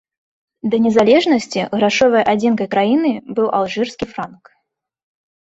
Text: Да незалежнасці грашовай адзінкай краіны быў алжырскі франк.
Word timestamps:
Да 0.69 0.77
незалежнасці 0.85 1.65
грашовай 1.77 2.23
адзінкай 2.33 2.67
краіны 2.73 3.11
быў 3.37 3.47
алжырскі 3.61 4.05
франк. 4.17 4.43